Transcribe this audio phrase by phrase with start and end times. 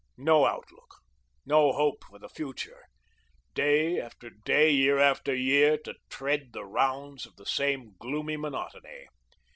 [0.17, 0.95] No outlook.
[1.45, 2.85] No hope for the future.
[3.53, 9.09] Day after day, year after year, to tread the rounds of the same gloomy monotony.